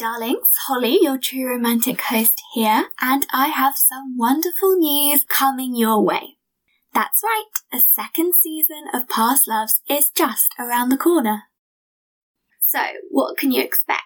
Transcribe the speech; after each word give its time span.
darlings. 0.00 0.48
Holly, 0.66 0.98
your 1.00 1.18
true 1.18 1.48
romantic 1.48 2.00
host 2.00 2.42
here, 2.54 2.88
and 3.00 3.26
I 3.32 3.48
have 3.48 3.74
some 3.76 4.16
wonderful 4.16 4.76
news 4.76 5.24
coming 5.24 5.76
your 5.76 6.02
way. 6.02 6.38
That's 6.92 7.22
right, 7.22 7.44
a 7.72 7.78
second 7.78 8.32
season 8.42 8.84
of 8.92 9.08
Past 9.08 9.46
Loves 9.46 9.80
is 9.88 10.10
just 10.10 10.54
around 10.58 10.88
the 10.88 10.96
corner. 10.96 11.44
So, 12.60 12.80
what 13.10 13.36
can 13.36 13.52
you 13.52 13.62
expect? 13.62 14.04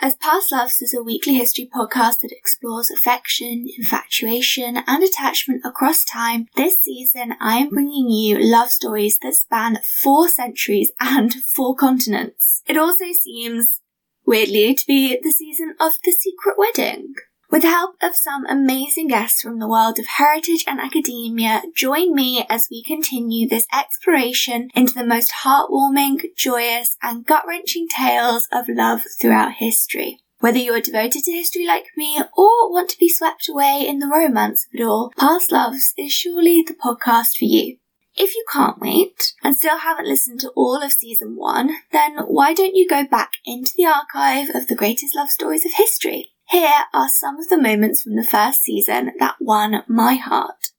As 0.00 0.16
Past 0.16 0.52
Loves 0.52 0.82
is 0.82 0.92
a 0.92 1.02
weekly 1.02 1.34
history 1.34 1.70
podcast 1.72 2.20
that 2.20 2.32
explores 2.32 2.90
affection, 2.90 3.66
infatuation, 3.78 4.78
and 4.86 5.04
attachment 5.04 5.62
across 5.64 6.04
time, 6.04 6.46
this 6.56 6.78
season 6.82 7.34
I 7.40 7.58
am 7.58 7.68
bringing 7.68 8.10
you 8.10 8.38
love 8.38 8.70
stories 8.70 9.18
that 9.22 9.34
span 9.34 9.78
four 10.02 10.28
centuries 10.28 10.92
and 11.00 11.34
four 11.34 11.76
continents. 11.76 12.62
It 12.66 12.76
also 12.76 13.06
seems, 13.12 13.80
weirdly, 14.26 14.74
to 14.74 14.86
be 14.86 15.18
the 15.22 15.30
season 15.30 15.74
of 15.80 15.92
the 16.04 16.12
secret 16.12 16.56
wedding. 16.58 17.14
With 17.48 17.62
the 17.62 17.68
help 17.68 17.94
of 18.02 18.16
some 18.16 18.44
amazing 18.46 19.08
guests 19.08 19.40
from 19.40 19.60
the 19.60 19.68
world 19.68 20.00
of 20.00 20.06
heritage 20.06 20.64
and 20.66 20.80
academia, 20.80 21.62
join 21.76 22.12
me 22.12 22.44
as 22.50 22.66
we 22.68 22.82
continue 22.82 23.48
this 23.48 23.68
exploration 23.72 24.68
into 24.74 24.94
the 24.94 25.06
most 25.06 25.32
heartwarming, 25.44 26.22
joyous, 26.36 26.96
and 27.02 27.24
gut 27.24 27.44
wrenching 27.46 27.86
tales 27.88 28.48
of 28.50 28.68
love 28.68 29.02
throughout 29.20 29.54
history. 29.54 30.18
Whether 30.40 30.58
you 30.58 30.74
are 30.74 30.80
devoted 30.80 31.22
to 31.24 31.32
history 31.32 31.66
like 31.66 31.86
me 31.96 32.20
or 32.36 32.70
want 32.70 32.90
to 32.90 32.98
be 32.98 33.08
swept 33.08 33.48
away 33.48 33.84
in 33.86 34.00
the 34.00 34.08
romance 34.08 34.66
of 34.66 34.78
it 34.78 34.82
all, 34.82 35.12
Past 35.16 35.50
Loves 35.52 35.94
is 35.96 36.12
surely 36.12 36.62
the 36.66 36.74
podcast 36.74 37.36
for 37.38 37.44
you. 37.44 37.78
If 38.18 38.34
you 38.34 38.44
can't 38.50 38.80
wait 38.80 39.34
and 39.42 39.54
still 39.54 39.76
haven't 39.78 40.08
listened 40.08 40.40
to 40.40 40.50
all 40.56 40.82
of 40.82 40.90
season 40.90 41.36
one, 41.36 41.76
then 41.92 42.16
why 42.26 42.54
don't 42.54 42.74
you 42.74 42.88
go 42.88 43.04
back 43.04 43.32
into 43.44 43.72
the 43.76 43.84
archive 43.84 44.54
of 44.54 44.68
the 44.68 44.74
greatest 44.74 45.14
love 45.14 45.28
stories 45.28 45.66
of 45.66 45.72
history? 45.76 46.30
Here 46.48 46.84
are 46.94 47.10
some 47.10 47.38
of 47.38 47.48
the 47.48 47.60
moments 47.60 48.02
from 48.02 48.16
the 48.16 48.24
first 48.24 48.62
season 48.62 49.12
that 49.18 49.36
won 49.38 49.82
my 49.86 50.14
heart. 50.14 50.70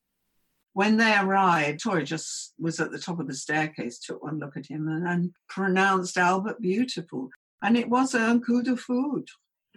When 0.73 0.98
they 0.98 1.16
arrived, 1.16 1.81
Tori 1.84 2.03
just 2.03 2.53
was 2.58 2.80
at 2.80 2.92
the 2.92 3.00
top 3.00 3.20
of 3.20 3.28
the 3.28 3.36
staircase, 3.36 4.00
took 4.00 4.23
one 4.23 4.39
look 4.39 4.58
at 4.58 4.67
him, 4.67 4.88
and, 4.88 5.08
and 5.08 5.31
pronounced 5.48 6.17
Albert 6.17 6.59
beautiful. 6.59 7.30
And 7.61 7.78
it 7.78 7.89
was 7.89 8.16
un 8.16 8.42
coup 8.42 8.64
de 8.64 8.76
foudre 8.76 9.26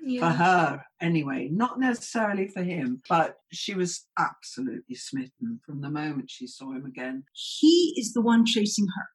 yeah. 0.03 0.21
for 0.21 0.37
her, 0.37 0.85
anyway, 1.01 1.49
not 1.51 1.79
necessarily 1.79 2.49
for 2.49 2.63
him, 2.63 3.03
but 3.09 3.37
she 3.53 3.75
was 3.75 4.07
absolutely 4.19 4.95
smitten 4.95 5.61
from 5.65 5.81
the 5.81 5.91
moment 5.91 6.31
she 6.31 6.47
saw 6.47 6.73
him 6.73 6.85
again. 6.87 7.25
He 7.33 7.95
is 7.97 8.13
the 8.13 8.23
one 8.23 8.45
chasing 8.45 8.87
her. 8.97 9.07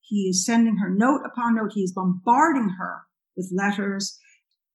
He 0.00 0.28
is 0.28 0.44
sending 0.44 0.78
her 0.78 0.88
note 0.88 1.20
upon 1.24 1.56
note. 1.56 1.72
He 1.74 1.82
is 1.82 1.92
bombarding 1.92 2.70
her 2.78 3.02
with 3.36 3.52
letters 3.54 4.18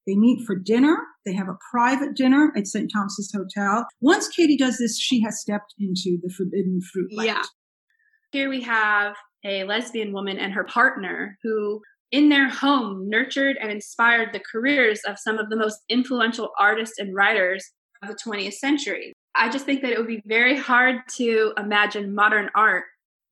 they 0.06 0.14
meet 0.14 0.46
for 0.46 0.56
dinner. 0.56 0.96
They 1.24 1.32
have 1.34 1.48
a 1.48 1.56
private 1.70 2.14
dinner 2.14 2.52
at 2.56 2.66
St. 2.66 2.90
Thomas's 2.92 3.32
Hotel. 3.34 3.86
Once 4.00 4.28
Kitty 4.28 4.56
does 4.56 4.78
this, 4.78 4.98
she 4.98 5.22
has 5.22 5.40
stepped 5.40 5.74
into 5.78 6.18
the 6.22 6.32
forbidden 6.36 6.80
fruit 6.92 7.10
land. 7.14 7.26
Yeah. 7.28 7.42
Here 8.32 8.50
we 8.50 8.60
have 8.62 9.14
a 9.44 9.64
lesbian 9.64 10.12
woman 10.12 10.38
and 10.38 10.52
her 10.52 10.64
partner 10.64 11.38
who, 11.42 11.80
in 12.10 12.28
their 12.28 12.48
home, 12.48 13.08
nurtured 13.08 13.56
and 13.60 13.70
inspired 13.70 14.32
the 14.32 14.40
careers 14.40 15.00
of 15.06 15.18
some 15.18 15.38
of 15.38 15.50
the 15.50 15.56
most 15.56 15.80
influential 15.88 16.50
artists 16.58 16.98
and 16.98 17.14
writers 17.14 17.72
of 18.02 18.08
the 18.08 18.18
20th 18.24 18.54
century. 18.54 19.12
I 19.34 19.48
just 19.48 19.64
think 19.64 19.82
that 19.82 19.90
it 19.90 19.98
would 19.98 20.06
be 20.06 20.22
very 20.24 20.56
hard 20.56 20.96
to 21.16 21.52
imagine 21.58 22.14
modern 22.14 22.50
art 22.54 22.84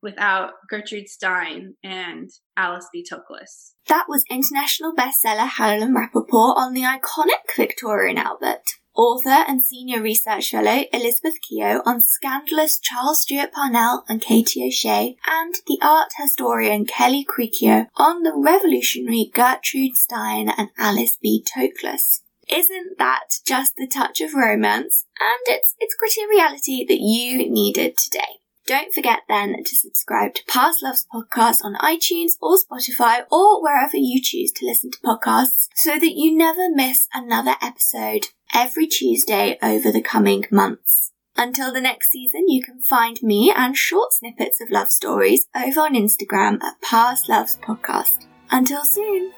without 0.02 0.54
Gertrude 0.68 1.08
Stein 1.08 1.76
and 1.84 2.28
Alice 2.56 2.88
B. 2.92 3.06
Toklas. 3.08 3.72
That 3.86 4.06
was 4.08 4.24
international 4.28 4.94
bestseller 4.94 5.48
Helen 5.48 5.94
Rappaport 5.94 6.56
on 6.56 6.74
the 6.74 6.82
iconic 6.82 7.56
Victorian 7.56 8.18
Albert. 8.18 8.78
Author 8.94 9.44
and 9.48 9.62
senior 9.62 10.02
research 10.02 10.50
fellow 10.50 10.84
Elizabeth 10.92 11.40
Kehoe 11.40 11.80
on 11.86 12.02
scandalous 12.02 12.78
Charles 12.78 13.22
Stewart 13.22 13.50
Parnell 13.50 14.04
and 14.06 14.20
Kitty 14.20 14.66
O'Shea, 14.66 15.16
and 15.26 15.54
the 15.66 15.78
art 15.80 16.12
historian 16.18 16.84
Kelly 16.84 17.24
Creekio 17.24 17.86
on 17.96 18.22
the 18.22 18.34
revolutionary 18.36 19.30
Gertrude 19.32 19.96
Stein 19.96 20.50
and 20.50 20.68
Alice 20.76 21.16
B. 21.16 21.42
Toklas. 21.42 22.20
Isn't 22.50 22.98
that 22.98 23.38
just 23.46 23.76
the 23.76 23.86
touch 23.86 24.20
of 24.20 24.34
romance? 24.34 25.06
And 25.18 25.56
it's, 25.56 25.74
it's 25.78 25.94
gritty 25.94 26.26
reality 26.28 26.84
that 26.84 27.00
you 27.00 27.50
needed 27.50 27.96
today. 27.96 28.41
Don't 28.66 28.94
forget 28.94 29.20
then 29.28 29.64
to 29.64 29.76
subscribe 29.76 30.34
to 30.34 30.44
Past 30.46 30.82
Loves 30.82 31.06
Podcast 31.12 31.64
on 31.64 31.74
iTunes 31.76 32.32
or 32.40 32.56
Spotify 32.56 33.24
or 33.30 33.60
wherever 33.60 33.96
you 33.96 34.20
choose 34.22 34.52
to 34.52 34.66
listen 34.66 34.90
to 34.92 34.98
podcasts 35.00 35.68
so 35.74 35.98
that 35.98 36.16
you 36.16 36.36
never 36.36 36.68
miss 36.70 37.08
another 37.12 37.56
episode 37.60 38.28
every 38.54 38.86
Tuesday 38.86 39.58
over 39.62 39.90
the 39.90 40.02
coming 40.02 40.44
months. 40.50 41.10
Until 41.36 41.72
the 41.72 41.80
next 41.80 42.10
season, 42.10 42.48
you 42.48 42.62
can 42.62 42.80
find 42.80 43.20
me 43.22 43.52
and 43.54 43.76
short 43.76 44.12
snippets 44.12 44.60
of 44.60 44.70
love 44.70 44.90
stories 44.90 45.46
over 45.56 45.80
on 45.80 45.94
Instagram 45.94 46.62
at 46.62 46.80
Past 46.82 47.28
Loves 47.28 47.56
Podcast. 47.56 48.26
Until 48.50 48.84
soon. 48.84 49.32